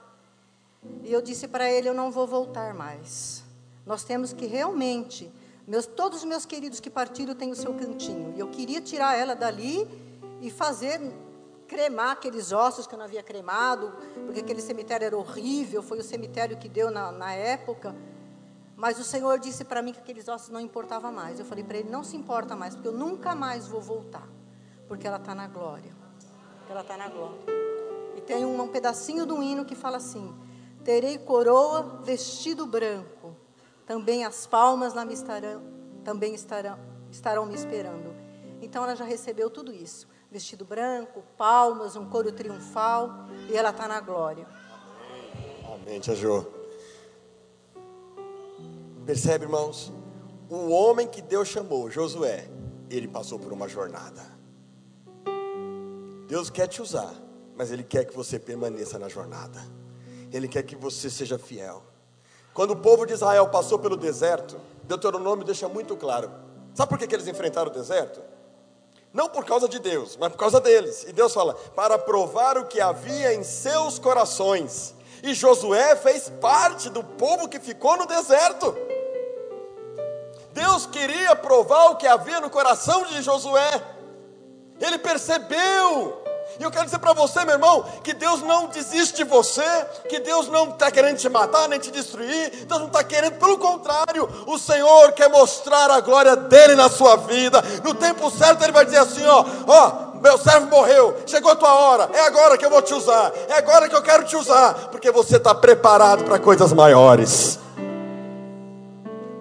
[1.04, 3.44] E eu disse para ele: Eu não vou voltar mais.
[3.86, 5.32] Nós temos que realmente.
[5.68, 8.34] Meus, todos os meus queridos que partiram têm o seu cantinho.
[8.36, 9.88] E eu queria tirar ela dali
[10.42, 11.02] e fazer
[11.68, 13.92] cremar aqueles ossos que eu não havia cremado,
[14.26, 17.96] porque aquele cemitério era horrível, foi o cemitério que deu na, na época.
[18.76, 21.40] Mas o Senhor disse para mim que aqueles ossos não importavam mais.
[21.40, 24.28] Eu falei para ele: não se importa mais, porque eu nunca mais vou voltar
[24.88, 25.92] porque ela está na glória.
[26.70, 27.40] Ela está na glória.
[28.16, 30.34] E tem um, um pedacinho do hino que fala assim:
[30.86, 33.36] Terei coroa, vestido branco,
[33.88, 35.64] também as palmas lá me estarão,
[36.04, 36.78] também estarão,
[37.10, 38.16] estarão me esperando.
[38.62, 43.88] Então ela já recebeu tudo isso: vestido branco, palmas, um coro triunfal, e ela está
[43.88, 44.48] na glória.
[45.74, 46.46] Amém, tia Jô.
[49.08, 49.92] Percebe, irmãos?
[50.48, 52.48] O homem que Deus chamou, Josué,
[52.92, 54.22] ele passou por uma jornada.
[56.28, 57.14] Deus quer te usar,
[57.56, 59.60] mas Ele quer que você permaneça na jornada.
[60.36, 61.82] Ele quer que você seja fiel.
[62.54, 66.30] Quando o povo de Israel passou pelo deserto, Deuteronômio deixa muito claro.
[66.74, 68.22] Sabe por que, que eles enfrentaram o deserto?
[69.14, 71.06] Não por causa de Deus, mas por causa deles.
[71.08, 74.94] E Deus fala: para provar o que havia em seus corações.
[75.24, 78.76] E Josué fez parte do povo que ficou no deserto.
[80.52, 83.82] Deus queria provar o que havia no coração de Josué.
[84.82, 86.25] Ele percebeu.
[86.60, 89.64] E eu quero dizer para você, meu irmão, que Deus não desiste de você,
[90.08, 93.58] que Deus não está querendo te matar, nem te destruir, Deus não está querendo, pelo
[93.58, 97.62] contrário, o Senhor quer mostrar a glória dele na sua vida.
[97.84, 101.74] No tempo certo, Ele vai dizer assim: ó, ó, meu servo morreu, chegou a tua
[101.74, 104.90] hora, é agora que eu vou te usar, é agora que eu quero te usar,
[104.90, 107.60] porque você está preparado para coisas maiores.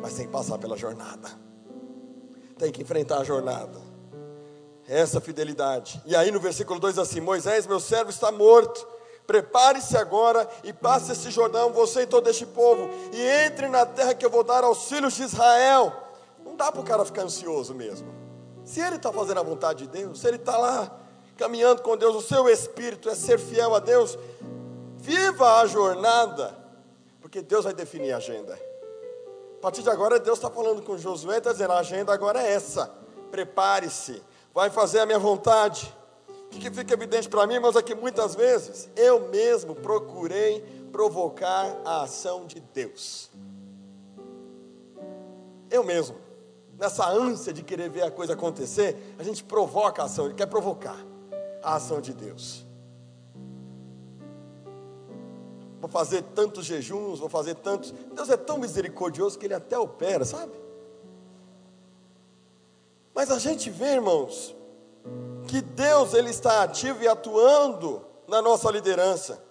[0.03, 1.31] Mas tem que passar pela jornada,
[2.59, 3.94] tem que enfrentar a jornada
[4.89, 6.01] essa fidelidade.
[6.05, 8.87] E aí no versículo 2 assim: Moisés, meu servo está morto.
[9.27, 14.13] Prepare-se agora e passe esse Jordão, você e todo este povo, e entre na terra
[14.13, 15.93] que eu vou dar aos filhos de Israel.
[16.45, 18.07] Não dá para o cara ficar ansioso mesmo.
[18.65, 21.01] Se ele está fazendo a vontade de Deus, se ele está lá
[21.39, 24.19] caminhando com Deus, o seu espírito é ser fiel a Deus,
[24.99, 26.57] viva a jornada,
[27.21, 28.55] porque Deus vai definir a agenda.
[29.57, 32.53] A partir de agora, Deus está falando com Josué, está dizendo: a agenda agora é
[32.53, 32.93] essa.
[33.31, 34.23] Prepare-se
[34.55, 35.93] vai fazer a minha vontade.
[36.47, 40.61] O que fica evidente para mim, mas é que muitas vezes eu mesmo procurei
[40.93, 43.29] provocar a ação de Deus.
[45.69, 46.17] Eu mesmo,
[46.79, 50.47] nessa ânsia de querer ver a coisa acontecer, a gente provoca a ação, ele quer
[50.47, 51.05] provocar
[51.61, 52.65] a ação de Deus.
[55.81, 57.91] Vou fazer tantos jejuns, vou fazer tantos.
[57.91, 60.53] Deus é tão misericordioso que ele até opera, sabe?
[63.15, 64.55] Mas a gente vê, irmãos,
[65.47, 69.43] que Deus ele está ativo e atuando na nossa liderança.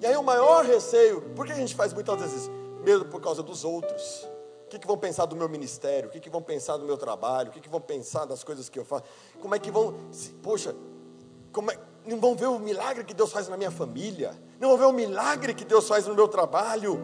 [0.00, 2.50] E aí o maior receio, por que a gente faz muitas vezes
[2.82, 4.28] medo por causa dos outros?
[4.64, 6.08] O que, que vão pensar do meu ministério?
[6.08, 7.50] O que, que vão pensar do meu trabalho?
[7.50, 9.04] O que, que vão pensar das coisas que eu faço?
[9.40, 9.94] Como é que vão,
[10.42, 10.74] poxa,
[11.52, 14.36] como é, não vão ver o milagre que Deus faz na minha família?
[14.58, 17.00] Não vão ver o milagre que Deus faz no meu trabalho?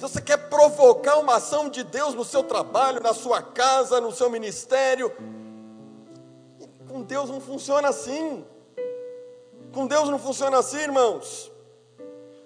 [0.00, 4.10] Então você quer provocar uma ação de Deus no seu trabalho, na sua casa, no
[4.10, 5.14] seu ministério.
[6.88, 8.42] com Deus não funciona assim.
[9.74, 11.52] Com Deus não funciona assim, irmãos.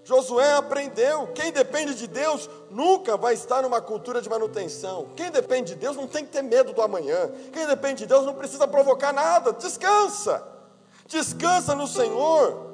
[0.02, 5.10] Josué aprendeu: quem depende de Deus nunca vai estar numa cultura de manutenção.
[5.14, 7.30] Quem depende de Deus não tem que ter medo do amanhã.
[7.52, 9.52] Quem depende de Deus não precisa provocar nada.
[9.52, 10.44] Descansa.
[11.06, 12.73] Descansa no Senhor.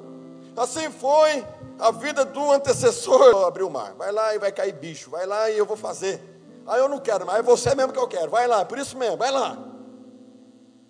[0.55, 1.45] Assim foi
[1.79, 3.93] a vida do antecessor abriu o mar.
[3.93, 5.09] Vai lá e vai cair bicho.
[5.09, 6.21] Vai lá e eu vou fazer.
[6.67, 8.29] Ah, eu não quero, mas é você mesmo que eu quero.
[8.29, 9.57] Vai lá, por isso mesmo, vai lá.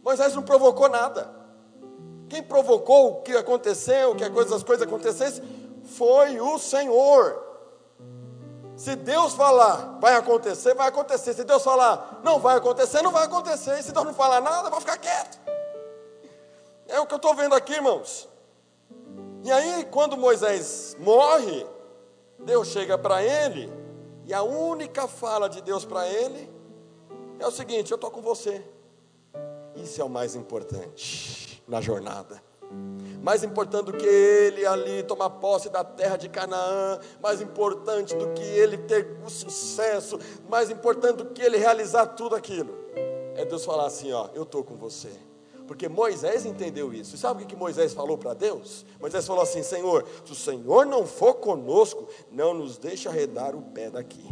[0.04, 1.34] Moisés não provocou nada.
[2.28, 5.43] Quem provocou o que aconteceu, que as coisas, as coisas acontecessem,
[5.84, 7.52] foi o Senhor.
[8.76, 11.34] Se Deus falar, vai acontecer, vai acontecer.
[11.34, 13.80] Se Deus falar, não vai acontecer, não vai acontecer.
[13.80, 15.39] E se Deus não falar nada, vai ficar quieto.
[16.88, 18.31] É o que eu estou vendo aqui, irmãos.
[19.43, 21.65] E aí, quando Moisés morre,
[22.39, 23.71] Deus chega para ele,
[24.25, 26.49] e a única fala de Deus para ele
[27.39, 28.63] é o seguinte: Eu estou com você.
[29.75, 32.41] Isso é o mais importante na jornada.
[33.21, 38.30] Mais importante do que ele ali tomar posse da terra de Canaã, mais importante do
[38.34, 40.17] que ele ter o sucesso,
[40.49, 42.73] mais importante do que ele realizar tudo aquilo,
[43.36, 45.12] é Deus falar assim: Ó, eu estou com você.
[45.67, 47.15] Porque Moisés entendeu isso.
[47.15, 48.86] E sabe o que Moisés falou para Deus?
[49.00, 53.62] Moisés falou assim: Senhor, se o Senhor não for conosco, não nos deixa arredar o
[53.62, 54.30] pé daqui.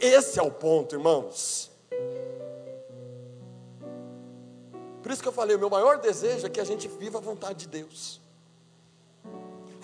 [0.00, 1.70] Esse é o ponto, irmãos.
[5.02, 7.20] Por isso que eu falei, o meu maior desejo é que a gente viva a
[7.20, 8.20] vontade de Deus.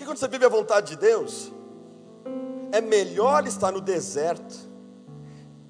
[0.02, 1.52] Porque quando você vive a vontade de Deus,
[2.72, 4.56] é melhor estar no deserto,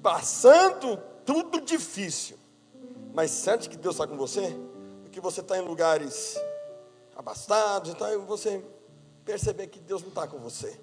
[0.01, 2.37] passando tudo difícil,
[3.13, 4.49] mas sente que Deus está com você,
[5.03, 6.35] do que você está em lugares
[7.15, 8.63] abastados, então você
[9.23, 10.79] perceber que Deus não está com você.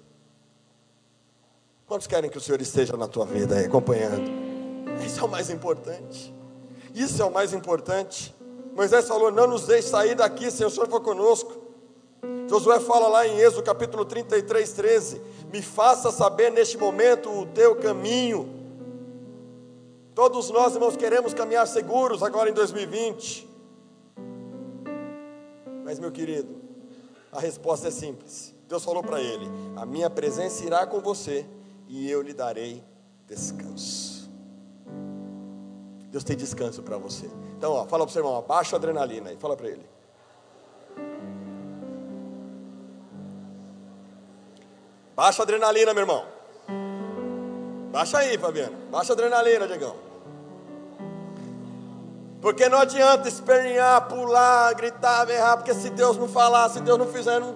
[1.85, 4.31] Quantos querem que o Senhor esteja na tua vida aí, acompanhando?
[5.05, 6.33] Isso é o mais importante.
[6.95, 8.33] Isso é o mais importante.
[8.73, 11.59] Moisés falou: Não nos deixe sair daqui se o Senhor for conosco.
[12.47, 17.75] Josué fala lá em Êxodo capítulo 33, 13: Me faça saber neste momento o teu
[17.75, 18.60] caminho
[20.21, 23.49] Todos nós, irmãos, queremos caminhar seguros agora em 2020.
[25.83, 26.61] Mas, meu querido,
[27.31, 28.53] a resposta é simples.
[28.69, 31.43] Deus falou para ele: A minha presença irá com você
[31.87, 32.83] e eu lhe darei
[33.25, 34.29] descanso.
[36.11, 37.27] Deus tem descanso para você.
[37.57, 39.89] Então, ó, fala para o seu irmão, abaixa a adrenalina aí, fala para ele.
[45.15, 46.23] Baixa a adrenalina, meu irmão.
[47.91, 48.77] Baixa aí, Fabiano.
[48.91, 50.10] Baixa a adrenalina, Diegão.
[52.41, 57.07] Porque não adianta espernear, pular, gritar, berrar, porque se Deus não falar, se Deus não
[57.07, 57.55] fizer, não...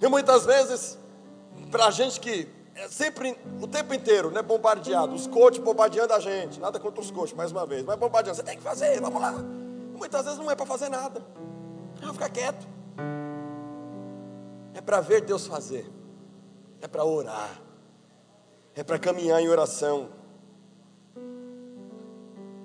[0.00, 0.98] E muitas vezes,
[1.70, 5.14] para a gente que é sempre, o tempo inteiro, né, bombardeado.
[5.14, 6.60] Os coaches bombardeando a gente.
[6.60, 7.82] Nada contra os coaches, mais uma vez.
[7.82, 8.36] Mas bombardeando.
[8.36, 9.32] Você tem que fazer, vamos lá.
[9.32, 11.24] Muitas vezes não é para fazer nada.
[11.96, 12.68] É para ficar quieto.
[14.74, 15.90] É para ver Deus fazer.
[16.82, 17.62] É para orar.
[18.74, 20.10] É para caminhar em oração.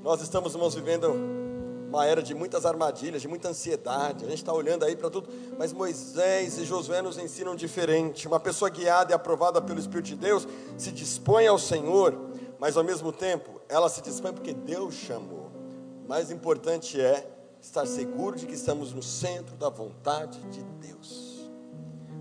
[0.04, 1.14] Nós estamos, irmãos, vivendo
[1.88, 4.26] uma era de muitas armadilhas, de muita ansiedade.
[4.26, 8.28] A gente está olhando aí para tudo, mas Moisés e Josué nos ensinam diferente.
[8.28, 12.18] Uma pessoa guiada e aprovada pelo Espírito de Deus se dispõe ao Senhor,
[12.58, 15.52] mas ao mesmo tempo ela se dispõe porque Deus chamou.
[16.04, 17.30] O mais importante é
[17.62, 21.48] estar seguro de que estamos no centro da vontade de Deus.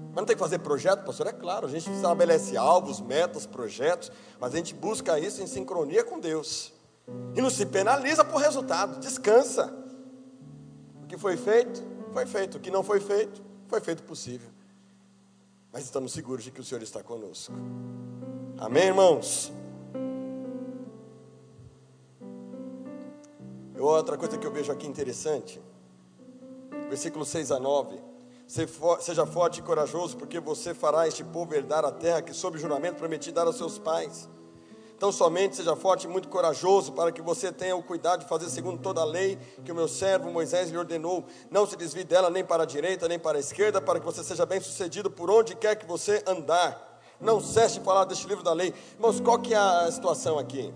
[0.08, 1.28] Mas não tem que fazer projeto, pastor?
[1.28, 6.04] É claro, a gente estabelece alvos, metas, projetos, mas a gente busca isso em sincronia
[6.04, 6.78] com Deus.
[7.34, 9.72] E não se penaliza por resultado, descansa.
[11.02, 11.82] O que foi feito,
[12.12, 12.56] foi feito.
[12.56, 14.48] O que não foi feito, foi feito possível.
[15.72, 17.54] Mas estamos seguros de que o Senhor está conosco.
[18.58, 19.52] Amém, irmãos?
[23.78, 25.60] Outra coisa que eu vejo aqui interessante,
[26.88, 27.98] versículo 6 a 9.
[29.00, 32.96] Seja forte e corajoso, porque você fará este povo herdar a terra que, sob juramento,
[32.96, 34.28] prometi dar aos seus pais.
[35.00, 38.50] Então, somente seja forte e muito corajoso, para que você tenha o cuidado de fazer
[38.50, 41.24] segundo toda a lei que o meu servo Moisés lhe ordenou.
[41.50, 44.22] Não se desvie dela nem para a direita, nem para a esquerda, para que você
[44.22, 47.00] seja bem sucedido por onde quer que você andar.
[47.18, 48.74] Não cesse de falar deste livro da lei.
[48.96, 50.70] Irmãos, qual que é a situação aqui?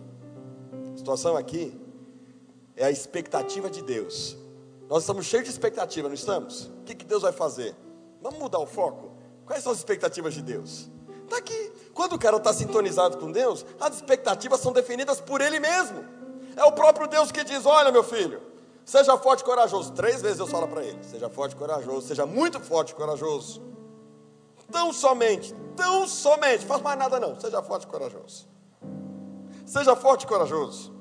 [0.94, 1.78] A situação aqui
[2.76, 4.38] é a expectativa de Deus.
[4.88, 6.68] Nós estamos cheios de expectativa, não estamos?
[6.80, 7.76] O que, que Deus vai fazer?
[8.22, 9.18] Vamos mudar o foco?
[9.44, 10.88] Quais são as expectativas de Deus?
[11.34, 11.72] Está aqui.
[11.92, 16.04] Quando o cara está sintonizado com Deus, as expectativas são definidas por Ele mesmo.
[16.56, 18.40] É o próprio Deus que diz: Olha, meu filho,
[18.84, 19.92] seja forte e corajoso.
[19.92, 23.62] Três vezes eu falo para ele: Seja forte e corajoso, seja muito forte e corajoso.
[24.70, 28.46] Tão somente, tão somente, faz mais nada não, seja forte e corajoso.
[29.66, 30.94] Seja forte e corajoso.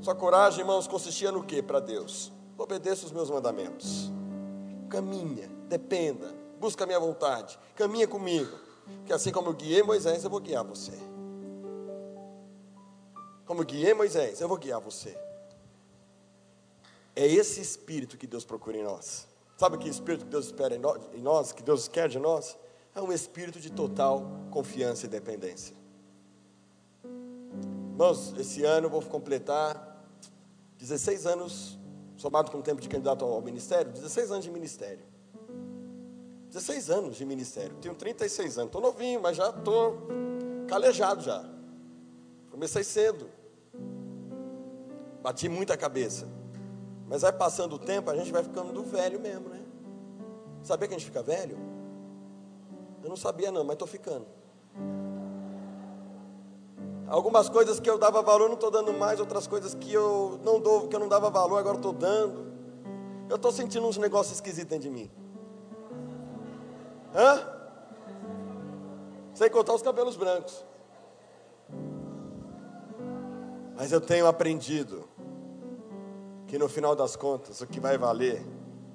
[0.00, 2.32] Sua coragem, irmãos, consistia no que para Deus?
[2.56, 4.10] Obedeça os meus mandamentos.
[4.88, 8.56] Caminha, dependa, busca a minha vontade, caminha comigo,
[9.06, 10.92] que assim como eu guiei Moisés, eu vou guiar você.
[13.46, 15.18] Como eu guiei Moisés, eu vou guiar você.
[17.16, 19.26] É esse espírito que Deus procura em nós.
[19.56, 22.56] Sabe que espírito que Deus espera em nós, que Deus quer de nós?
[22.94, 25.74] É um espírito de total confiança e dependência.
[27.90, 30.04] Irmãos, esse ano eu vou completar
[30.78, 31.78] 16 anos,
[32.16, 35.09] somado com o tempo de candidato ao ministério, 16 anos de ministério.
[36.50, 37.76] 16 anos de ministério.
[37.80, 38.68] Tenho 36 anos.
[38.68, 40.08] Estou novinho, mas já estou
[40.68, 41.48] calejado já.
[42.50, 43.30] Comecei cedo.
[45.22, 46.28] Bati muita cabeça.
[47.08, 49.60] Mas vai passando o tempo, a gente vai ficando do velho mesmo, né?
[50.62, 51.56] Sabia que a gente fica velho?
[53.02, 54.26] Eu não sabia não, mas estou ficando.
[57.06, 60.60] Algumas coisas que eu dava valor não estou dando mais, outras coisas que eu não
[60.60, 62.46] dou, que eu não dava valor, agora estou dando.
[63.28, 65.10] Eu estou sentindo uns negócios esquisitos dentro de mim.
[67.14, 67.60] Hã?
[69.34, 70.64] Sem contar os cabelos brancos.
[73.76, 75.08] Mas eu tenho aprendido
[76.46, 78.44] que no final das contas o que vai valer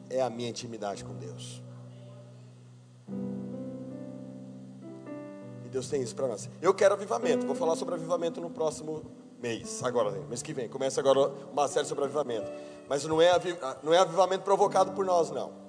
[0.10, 1.63] é a minha intimidade com Deus.
[5.65, 6.49] E Deus tem isso para nós.
[6.62, 7.47] Eu quero avivamento.
[7.47, 9.04] Vou falar sobre avivamento no próximo
[9.41, 10.69] mês, agora, mês que vem.
[10.69, 12.51] Começa agora uma série sobre avivamento.
[12.88, 13.32] Mas não é,
[13.82, 15.64] não é avivamento provocado por nós, não.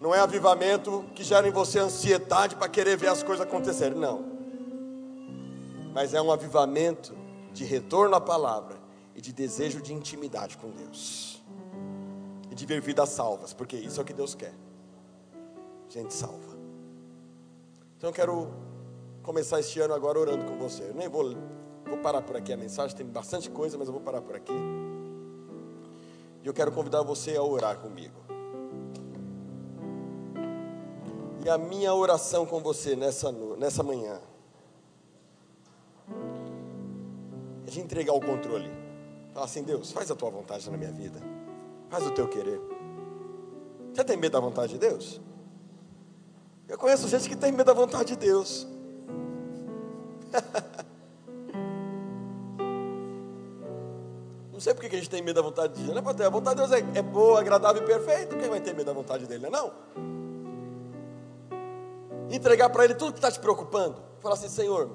[0.00, 4.24] Não é avivamento que gera em você ansiedade para querer ver as coisas acontecerem, não.
[5.94, 7.16] Mas é um avivamento
[7.52, 8.76] de retorno à palavra
[9.14, 11.42] e de desejo de intimidade com Deus.
[12.50, 14.52] E de ver vidas salvas, porque isso é o que Deus quer.
[15.88, 16.54] Gente salva.
[17.96, 18.48] Então eu quero
[19.22, 20.82] começar este ano agora orando com você.
[20.82, 21.34] Eu nem vou,
[21.86, 24.52] vou parar por aqui a mensagem, tem bastante coisa, mas eu vou parar por aqui.
[26.44, 28.25] E eu quero convidar você a orar comigo.
[31.46, 34.20] E a minha oração com você nessa, nessa manhã
[37.64, 38.68] é de entregar o controle.
[39.32, 41.20] Falar assim, Deus, faz a tua vontade na minha vida.
[41.88, 42.60] Faz o teu querer.
[43.94, 45.20] Você tem medo da vontade de Deus?
[46.68, 48.66] Eu conheço gente que tem medo da vontade de Deus.
[54.52, 55.94] Não sei porque que a gente tem medo da vontade de Deus.
[55.94, 58.36] Não é A vontade de Deus é, é boa, agradável e perfeita.
[58.36, 59.52] Quem vai ter medo da vontade dele, não é?
[59.52, 60.25] Não?
[62.30, 64.02] Entregar para Ele tudo que está te preocupando.
[64.20, 64.90] Falar assim, Senhor,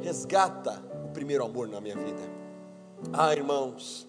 [0.00, 2.20] resgata o primeiro amor na minha vida.
[3.12, 4.06] Ah, irmãos,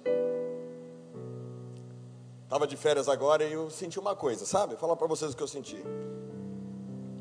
[2.43, 4.75] estava de férias agora e eu senti uma coisa, sabe?
[4.75, 5.81] Falar para vocês o que eu senti.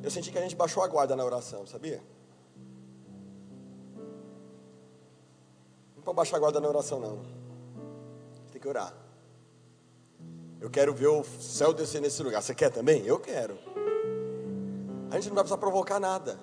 [0.03, 2.03] eu senti que a gente baixou a guarda na oração, sabia?
[5.95, 7.21] Não pode baixar a guarda na oração, não.
[8.51, 8.93] Tem que orar.
[10.61, 12.43] Eu quero ver o céu descer nesse lugar.
[12.43, 13.07] Você quer também?
[13.07, 13.59] Eu quero.
[15.11, 16.39] A gente não vai precisar provocar nada.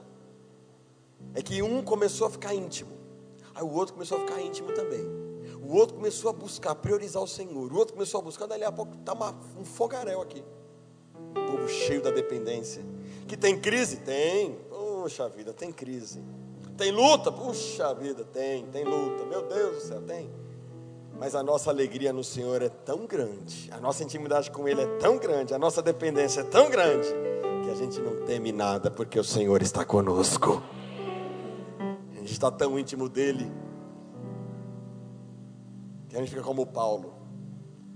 [1.34, 2.91] É que um começou a ficar íntimo.
[3.55, 5.03] Aí o outro começou a ficar íntimo também.
[5.61, 7.72] O outro começou a buscar, priorizar o Senhor.
[7.72, 9.13] O outro começou a buscar, dali a pouco está
[9.57, 10.43] um fogaréu aqui.
[11.36, 12.84] Um povo cheio da dependência.
[13.28, 13.97] Que tem crise?
[13.97, 14.55] Tem.
[14.70, 16.24] Puxa vida, tem crise.
[16.78, 17.32] Tem luta?
[17.32, 19.26] Puxa vida, tem, tem luta.
[19.26, 20.30] Meu Deus do céu, tem.
[21.20, 24.86] Mas a nossa alegria no Senhor é tão grande, a nossa intimidade com Ele é
[24.97, 27.07] tão grande, a nossa dependência é tão grande,
[27.68, 30.63] que a gente não teme nada, porque o Senhor está conosco.
[32.13, 33.51] A gente está tão íntimo dEle,
[36.07, 37.13] que a gente fica como Paulo.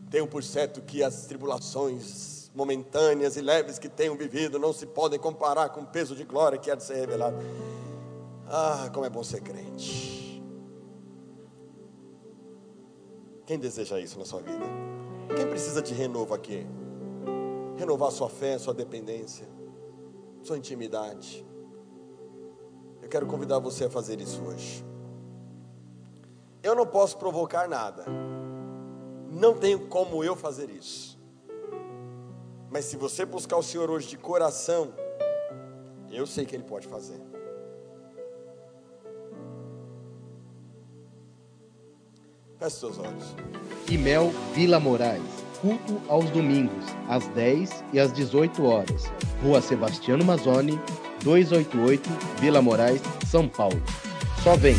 [0.09, 5.17] Tenho por certo que as tribulações momentâneas e leves que tenho vivido não se podem
[5.17, 7.37] comparar com o peso de glória que há de ser revelado.
[8.47, 10.43] Ah, como é bom ser crente.
[13.45, 14.65] Quem deseja isso na sua vida?
[15.33, 16.67] Quem precisa de renovo aqui?
[17.77, 19.47] Renovar sua fé, sua dependência,
[20.43, 21.45] sua intimidade.
[23.01, 24.85] Eu quero convidar você a fazer isso hoje.
[26.63, 28.05] Eu não posso provocar nada.
[29.29, 31.19] Não tenho como eu fazer isso.
[32.69, 34.93] Mas se você buscar o Senhor hoje de coração,
[36.09, 37.19] eu sei que Ele pode fazer.
[42.59, 43.35] Feche seus olhos.
[43.89, 45.40] Imel Vila Moraes.
[45.61, 49.11] Culto aos domingos, às 10 e às 18 horas.
[49.43, 50.79] Rua Sebastiano Mazzoni,
[51.23, 52.09] 288,
[52.39, 53.81] Vila Moraes, São Paulo.
[54.43, 54.75] Só vem!